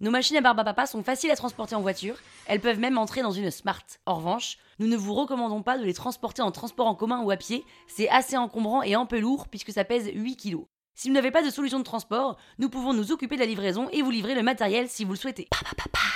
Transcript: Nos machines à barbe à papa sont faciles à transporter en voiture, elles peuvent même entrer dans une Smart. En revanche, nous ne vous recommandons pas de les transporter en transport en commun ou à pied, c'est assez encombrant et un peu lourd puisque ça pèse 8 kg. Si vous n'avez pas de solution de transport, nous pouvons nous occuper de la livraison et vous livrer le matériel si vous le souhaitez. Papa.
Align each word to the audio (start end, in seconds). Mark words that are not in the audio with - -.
Nos 0.00 0.12
machines 0.12 0.36
à 0.36 0.40
barbe 0.40 0.60
à 0.60 0.64
papa 0.64 0.86
sont 0.86 1.02
faciles 1.02 1.32
à 1.32 1.36
transporter 1.36 1.74
en 1.74 1.80
voiture, 1.80 2.14
elles 2.46 2.60
peuvent 2.60 2.78
même 2.78 2.98
entrer 2.98 3.22
dans 3.22 3.32
une 3.32 3.50
Smart. 3.50 3.82
En 4.06 4.14
revanche, 4.14 4.58
nous 4.78 4.86
ne 4.86 4.96
vous 4.96 5.12
recommandons 5.12 5.62
pas 5.62 5.76
de 5.76 5.84
les 5.84 5.92
transporter 5.92 6.40
en 6.40 6.52
transport 6.52 6.86
en 6.86 6.94
commun 6.94 7.22
ou 7.22 7.32
à 7.32 7.36
pied, 7.36 7.64
c'est 7.88 8.08
assez 8.08 8.36
encombrant 8.36 8.82
et 8.82 8.94
un 8.94 9.06
peu 9.06 9.18
lourd 9.18 9.48
puisque 9.48 9.72
ça 9.72 9.82
pèse 9.82 10.08
8 10.14 10.36
kg. 10.36 10.58
Si 10.94 11.08
vous 11.08 11.14
n'avez 11.14 11.32
pas 11.32 11.42
de 11.42 11.50
solution 11.50 11.80
de 11.80 11.84
transport, 11.84 12.36
nous 12.58 12.70
pouvons 12.70 12.92
nous 12.92 13.10
occuper 13.10 13.34
de 13.34 13.40
la 13.40 13.46
livraison 13.46 13.88
et 13.90 14.02
vous 14.02 14.10
livrer 14.12 14.36
le 14.36 14.42
matériel 14.42 14.88
si 14.88 15.04
vous 15.04 15.12
le 15.12 15.18
souhaitez. 15.18 15.48
Papa. 15.50 16.07